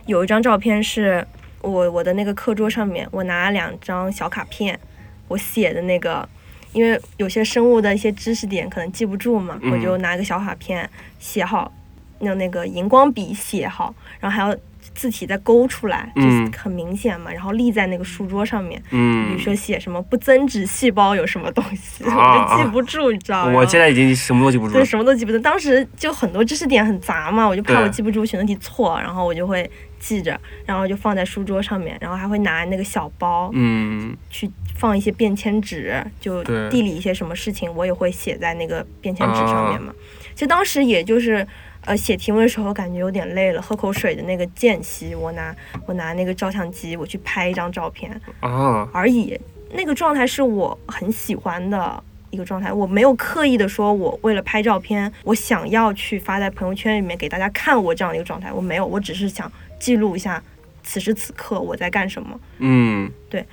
[0.06, 1.26] 有一张照片是
[1.62, 4.80] 我我的那个课桌上面，我拿了两张小卡片，
[5.28, 6.28] 我写的那个，
[6.74, 11.72] 因为有些生物的一些知识点可能记不住嘛，嗯我就拿个小卡片写好，
[12.20, 14.58] 用那个荧光笔写好，然后还要
[14.96, 16.22] 字体再勾出来，就
[16.58, 18.80] 很明显嘛，然后立在那个书桌上面。
[18.82, 23.54] 比嗯如，说写什么不增殖细胞有什么东西，啊 我就记不住，你知道吗？
[23.54, 24.86] 我现在已经什么都记不住对，了。
[24.86, 25.40] 什么都记不住。
[25.40, 39.94] 当时就很多知识点很杂嘛，我就怕我记不住，选择题错，然后我就会记着，然后就放在书桌上面，然后还会拿那个小包嗯去放一些便签纸，就地理一些什么事情，我也会写在那个便签纸上面嘛。
[40.34, 41.46] 其实当时也就是。
[41.86, 49.40] 呃，写题目的时候感觉有点累了，喝口水的那个间隙，我拿我拿那个照相机，我去拍一张照片，啊，而已。
[49.74, 60.42] 那个状态是我很喜欢的一个状态，我没有刻意的说，我为了拍照片，我想要去发在朋友圈里面给大家看我这样的一个状态，我没有，我只是想记录一下
[60.84, 62.40] 此时此刻我在干什么。
[62.60, 63.46] 嗯对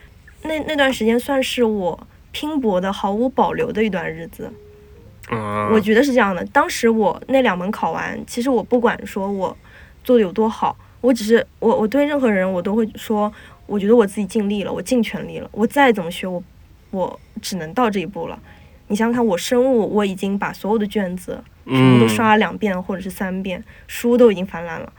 [0.43, 4.53] 那那段时间算是我拼搏的毫无保留的一段日子，
[5.31, 6.45] 啊，我觉得是这样的。
[6.47, 9.57] 当时我那两门考完，其实我不管说我
[10.05, 13.33] 做的有多好，我只是我我对任何人我都会说，
[13.66, 16.43] 我觉得我自己尽力了，我尽全力了，我再怎么学我
[16.90, 18.38] 我只能到这一步了。
[18.88, 24.93] 你想想看，我生物我已经把所有的卷子全部都嗯刷了两遍或者是三遍，书都已经翻烂了。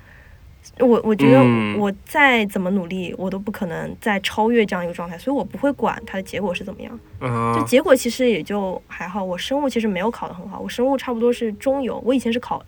[0.82, 1.40] 我我觉得
[1.78, 7.00] 我再怎么努力，我都不可能再超越这样一个状态，所以我不会管它的结果是怎么样。
[7.56, 9.24] 就结果其实也就还好。
[9.24, 12.02] 我生物其实没有考得很好，我生物差不多是中游。
[12.06, 12.64] 我以前是考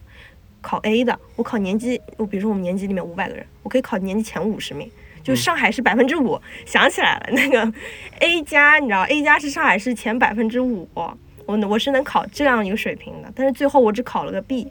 [0.62, 4.90] 考 A 的，我考年级，我比如说我们年级里面五百个人，我可以考年级前五十名。
[5.24, 7.74] 就上海是百分之五，想起来了，那个
[8.20, 14.68] A 加，你知道 A 加是上海市前百分之五，我我是能考这样一个水平的，但是最后我只考了个 B，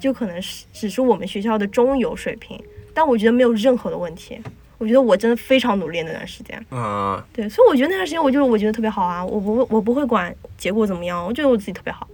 [0.00, 2.58] 就可能是只是我们学校的中游水平。
[2.94, 4.40] 但我觉得没有任何的问题，
[4.78, 6.66] 我觉得我真的非常努力那段时间。
[6.70, 12.08] 嗯，对，所以我觉得那段时间我就是我觉得特别好啊，我不我不会管结果怎么样，我觉得我自己特别好。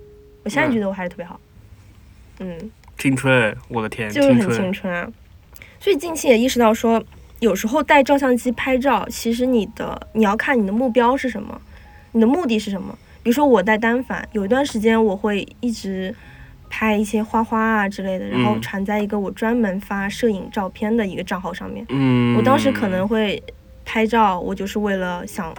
[0.45, 1.41] 我现在觉得我还是特别好。
[2.41, 5.09] 嗯，青春，我的天，就是很青春啊。
[5.81, 7.03] 所以近期也意识到说，
[7.41, 11.61] 有时候带照相机拍照，其实你的你要看你的目标是什么，
[12.13, 12.97] 你的目的是什么。
[13.23, 16.15] 比如说我带单反，有一段时间我会一直。
[16.79, 21.83] 拍一些花花啊之类的，然后传在一个我专门发摄影照片的一个账号上面。
[21.89, 23.43] 嗯，我当时可能会
[23.83, 25.55] 拍照，我就是为了想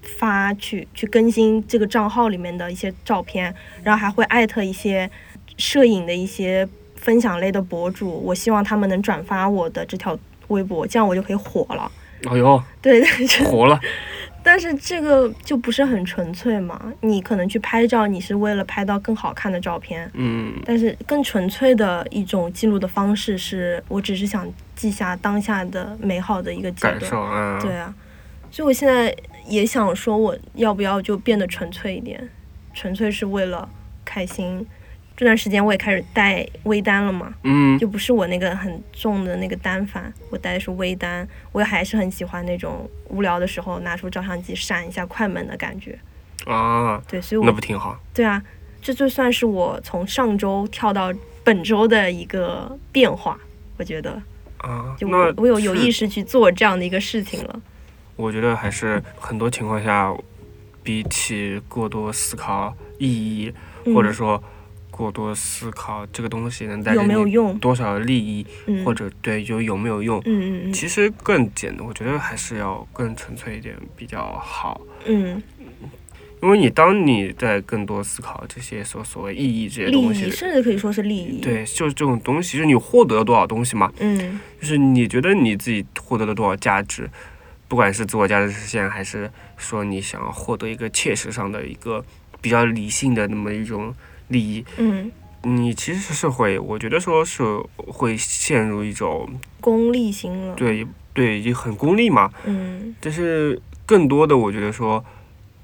[0.00, 5.10] 发去去更新这个账号里面的一些照片，然后还会艾特一些
[5.58, 11.92] 摄影的一些分享类的博主，我希望他们能转发我的这条微博，这样我就可以火了。
[12.30, 13.04] 哎呦，对，
[13.44, 13.78] 火了。
[14.46, 16.80] 但是这个就不是很纯粹嘛？
[17.00, 20.54] 你可能去拍照，你是为了拍到更好看的照片，嗯。
[20.64, 27.60] 但是更纯粹的一种记录的方式是，我只是想记下当下的美好的一个感受，嗯。
[27.60, 27.92] 对啊，
[28.52, 29.12] 所以我现在
[29.48, 32.28] 也想说，我要不要就变得纯粹一点？
[32.72, 33.68] 纯粹是为了
[34.04, 34.64] 开心。
[35.16, 45.98] 这段时间我也开始带微单了嘛，嗯，就不是我那个很重的那个单反，我带的是微单，我还是很喜欢那种无聊的时候拿出照相机闪一下快门的感觉，
[46.44, 47.98] 啊，对，所以我那不挺好？
[48.12, 48.42] 对啊，
[48.82, 51.10] 这就算是我从上周跳到
[51.42, 53.38] 本周的一个变化，
[53.78, 54.22] 我觉得，
[54.58, 57.62] 啊，就我我有有意识去做这样的一个事情了。
[58.16, 60.14] 我觉得还是很多情况下，
[60.82, 63.54] 比起过多思考意义，
[63.94, 64.42] 或者说。
[64.96, 68.46] 过多思考这个东西能带给你多少利益，
[68.82, 70.18] 或者对就有没有用？
[70.24, 74.80] 嗯嗯其实更简，我觉得还是要更纯粹一点比较好。
[75.04, 75.42] 嗯。
[76.42, 81.40] 因为你当你在更多思考这些所所谓意义这些东西，甚至可以说是利益。
[81.40, 83.92] 对，就是这种东西，就是你获得了多少东西嘛。
[83.98, 84.40] 嗯。
[84.60, 87.10] 就是你觉得你自己获得了多少价值，
[87.68, 92.04] 不管是自我价值实现，还是说你想要获得一个切实上的一个
[92.40, 93.94] 比较理性的那么一种。
[94.28, 95.10] 利益，嗯，
[95.42, 97.42] 你其实是会，我觉得说是
[97.76, 99.28] 会陷入一种
[99.60, 105.04] 功利心了，对对，就很功利嘛，嗯，但是更多的，我觉得说。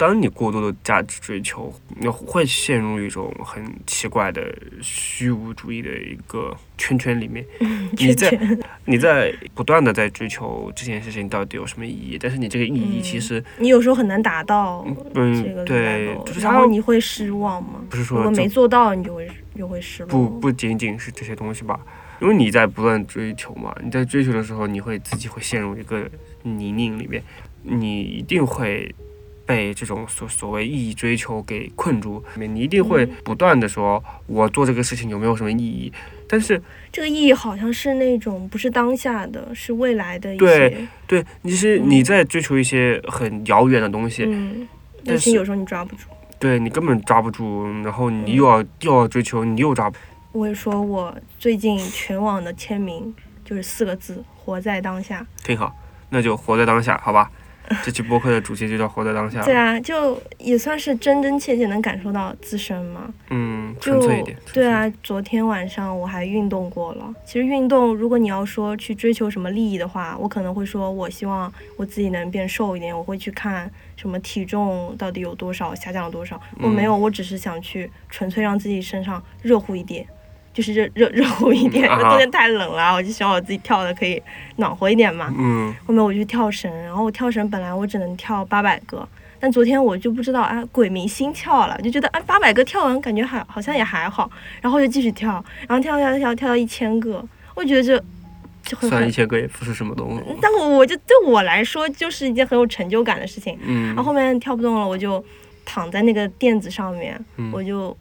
[0.02, 7.46] 当你过多的价值追求，你会陷入一种很奇怪的虚无主义的一个圈圈里面。
[7.96, 14.84] 你在 你在不断的在追求这件事情到底有什么意义，但是你这个意义其实你有时候很难达到。
[15.14, 17.80] 嗯，这个对，然后你会失望吗？
[17.88, 20.10] 不是说如果没做到，你就会又会失望。
[20.10, 21.78] 不不仅仅是这些东西吧，
[22.20, 26.10] 因为你在不断追求嘛，你在追求的时候，你会自己会陷入一个
[26.42, 27.22] 泥泞里面，
[27.62, 28.92] 你一定会。
[29.44, 35.92] 被这种所所谓意义追求给困住，你一定会不断的说，我做这个事情有没有什么意义？
[36.28, 40.35] 但是这个意义好像是那种不是当下的，是未来的。
[40.37, 44.66] 对对，你是你在追求一些很遥远的东西，嗯，
[45.05, 46.07] 但是有时候你抓不住。
[46.38, 49.96] 对你根本抓不住，然后你又要又要追求，你又抓不。
[50.33, 55.24] 我会说，我最近全网的签名就是四个字：活在当下。
[55.44, 55.76] 挺好，
[56.09, 57.31] 那就活在当下，好吧。
[57.85, 59.42] 这期播客的主题就叫活在当下。
[59.44, 63.12] 对啊，就也算是真真切切能感受到自身嘛。
[63.30, 64.37] 嗯，纯粹一点。
[64.52, 67.14] 对啊，昨天晚上我还运动过了。
[67.24, 72.96] 其实运动，如果你要说去追求什么利益的话，我可能会说，我希望我自己能变瘦一点。
[72.96, 76.40] 我会去看什么体重到底有多少，下降了多少。
[76.61, 80.06] 我没有，我只是想去纯粹让自己身上热乎一点。
[80.52, 84.22] 就是热热热乎一点，因为冬天太冷了，我就希望我自己跳的可以
[84.56, 85.32] 暖和一点嘛。
[85.38, 85.74] 嗯。
[85.86, 89.08] 后面我去跳绳，然后我跳绳本来我只能跳八百个，
[89.40, 97.24] 但昨天我就不知道啊，鬼迷心窍了，就觉得啊八百个跳完感觉还好像也还好，然后就继续跳，然后跳跳跳跳到一千个，
[97.54, 97.98] 我觉得这
[98.62, 98.90] 就很。
[98.90, 100.37] 算一千个也不是什么东西。
[100.42, 103.58] 但我我就对我来说就是一件很有成就感的事情。
[103.62, 103.87] 嗯。
[103.88, 105.24] 然后后面跳不动了，我就
[105.64, 107.18] 躺在那个垫子上面，
[107.52, 107.96] 我就。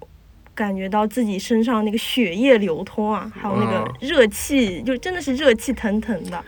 [0.53, 6.43] 感觉到自己身上那个血液流通啊，还有那个热气，就真的是热气腾腾的。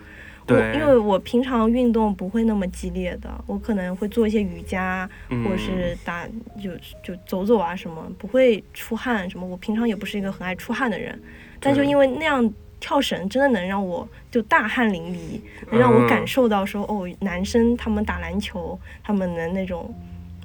[0.48, 6.28] 我，因为我平常运动不会那么激烈的，我可能会做一些瑜伽，或者是打
[6.62, 9.48] 就就走走啊什么，不会出汗什么。
[9.48, 11.18] 我平常也不是一个很爱出汗的人，
[11.62, 15.40] 但就因为那样跳绳真的能让我就大汗淋漓，
[15.72, 19.96] 能让我感受到说哦，男生他们打篮球，他们能那种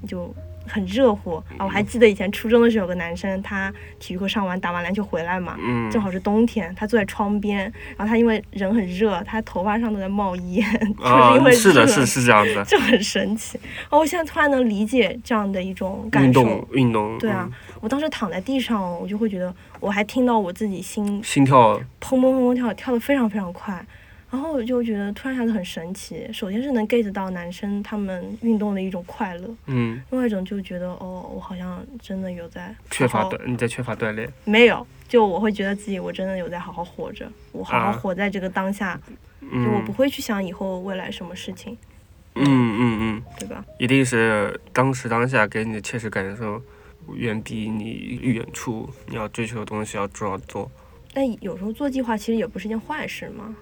[0.07, 0.33] 就。
[0.69, 1.65] 很热乎啊！
[1.65, 5.57] 我还记得以前初中的时候，有个男生，他体育课上完打完篮球回来嘛，
[5.91, 7.61] 正好是冬天，他坐在窗边，
[7.97, 10.65] 然后他因为人很热，他头发上都在冒烟，
[10.99, 13.59] 就是因为是的，是是这样子，就很神奇。
[13.91, 16.27] 哦，我现在突然能理解这样的一种感受。
[16.27, 17.19] 运动，运动。
[17.19, 17.49] 对啊，
[17.81, 23.85] 我当时躺在地上，我就会觉得，我还听到我自己心心跳砰砰砰砰跳，跳得非常非常快。
[24.31, 34.31] 然后我就觉得突然一下子很神奇，首先是能 get 到男生他们运动的一种快乐，嗯，另外一种就觉得哦，我好像真的有在缺乏锻，你在缺乏锻炼？
[34.45, 39.01] 没有，就我会觉得自己我真的有在好好活着，我好好活在这个当下，
[39.41, 41.79] 就我不会去想以后未来什么事情，
[42.35, 43.65] 嗯嗯嗯，对吧？
[43.79, 46.61] 一定是当时当下给你的切实感受，
[47.15, 50.71] 远比你远处你要追求的东西要重要多。
[51.15, 53.57] 但有时候做计划其实也不是件坏事嘛。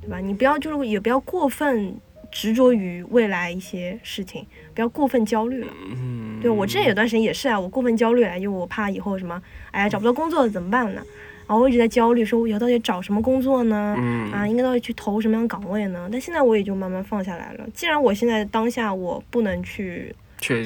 [0.00, 0.18] 对吧？
[0.18, 1.94] 你不要就是也不要过分
[2.30, 5.72] 执着于未来一些事情，不要过分焦虑了。
[5.96, 9.40] 嗯，对我之前有段时间也是啊，我过分焦虑了，因为我怕以后什么，
[9.70, 11.02] 哎呀找不到工作怎么办呢？
[11.46, 13.96] 然后我一直在焦虑，说我以后到底找什么工作呢？
[14.30, 16.06] 啊，应该到底去投什么样的岗位呢？
[16.12, 17.66] 但现在我也就慢慢放下来了。
[17.72, 20.14] 既然我现在当下我不能去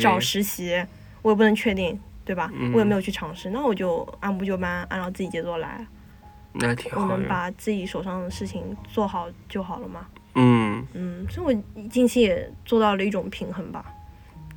[0.01, 0.85] 找实习，
[1.23, 2.53] 我也不能确定，对吧？
[2.75, 5.87] 我也没有去尝试，那我就按部就班，按照自己节奏来。
[6.55, 7.03] 那挺好。
[7.03, 10.07] 我们把自己手上的事情做好就好了嘛。
[10.35, 13.85] 嗯嗯，所以我近期也做到了一种平衡吧。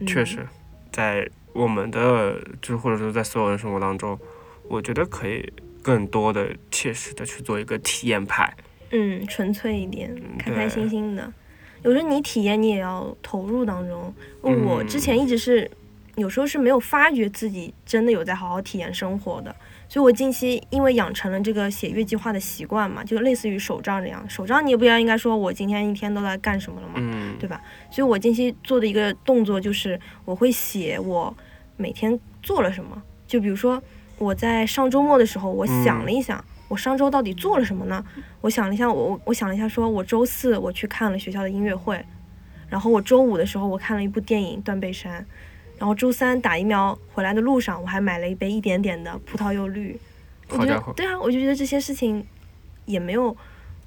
[0.07, 0.47] 确实，
[0.91, 4.17] 在我们的就是或者说在所有人生活当中，
[4.69, 8.53] 我觉得可以更多的切实的去做一个体验派。
[8.91, 11.31] 嗯，纯粹一点，开开心心的。
[11.83, 14.13] 有时候你体验，你也要投入当中。
[14.41, 15.69] 我之前一直是
[16.15, 19.55] 有时候是没有发觉自己真的有在好好体验生活的。
[19.95, 24.29] 所以，我近期因为养成了这个写月计划的习惯嘛，就类似于手账这样。
[24.29, 26.99] 手账你也不要应该说我今天一天都在干什么了嘛，
[27.39, 27.61] 对吧？
[27.89, 31.33] 所以我近期做的一个动作就是，我会写我
[31.77, 33.01] 每天做了什么。
[33.25, 33.81] 就比如说，
[34.17, 38.03] 我在上周末的时候，我想了一想，我上周到底做了什么呢？
[38.41, 42.03] 我想了一下，我我想了一下，说我周四我去看了学校的音乐会，
[42.67, 45.21] 然后我周五的时候我看了一部电影《断背山》。
[45.77, 49.99] 然后周三打疫苗回来的路上，我还买了一杯一点点的葡萄柚绿。
[50.49, 52.25] 我觉得对啊，我就觉得这些事情
[52.85, 53.35] 也没有，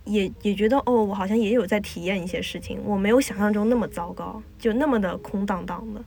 [0.04, 6.02] 也也觉得哦，我好像也有在体验一些事情，我没有想象中那么糟糕，就那么的空荡荡的。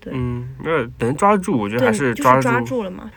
[0.00, 2.42] 对，嗯，那能抓住，我觉得还是抓住。
[2.42, 3.10] 抓住了嘛？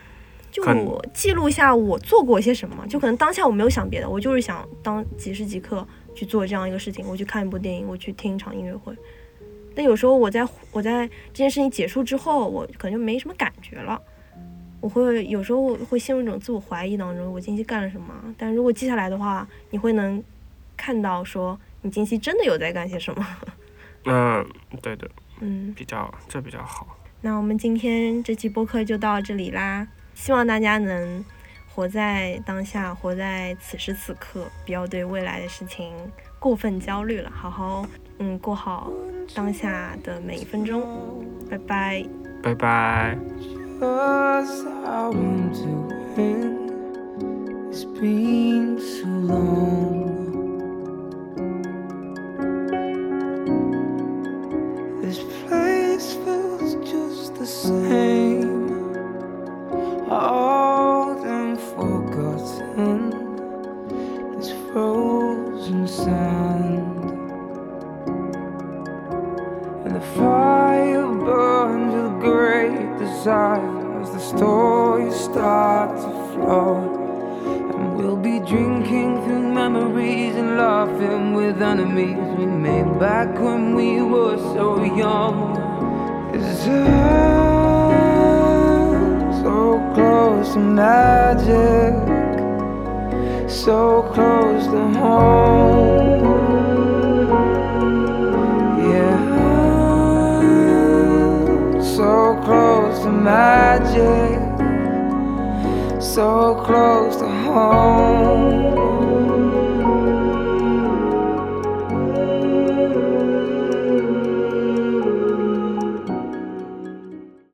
[0.52, 8.94] 就我记录一下我做过些什么，就可能当下我没有想别的，我就是想当即时即刻去做这样一个事情，我去看一部电影，我去听一场音乐会。
[9.76, 14.00] 但有时候我在我在这件事情结束之后，我可能就没什么感觉了。
[14.80, 18.14] 我会有时候会陷入一种自我怀疑当中，我近期干了什么？
[18.38, 20.22] 但如果记下来的话，你会能
[20.76, 23.26] 看到说你近期真的有在干些什么。
[24.04, 24.46] 嗯，
[24.80, 25.08] 对的，
[25.40, 26.96] 嗯，比较这比较好。
[27.20, 31.24] 那我们今天这期播客就到这里啦，希望大家能
[31.74, 35.92] 活在当下，活在此时此刻，不要对未来的事情
[36.38, 37.84] 过分焦虑了，好好。
[38.18, 38.90] 嗯，过好
[39.34, 40.82] 当下的每一分钟，
[41.50, 42.04] 拜拜，
[42.42, 43.18] 拜拜。